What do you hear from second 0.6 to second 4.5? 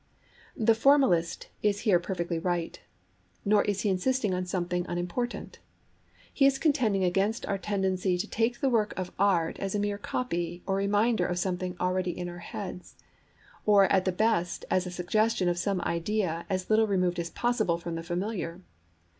'formalist' is here perfectly right. Nor is he insisting on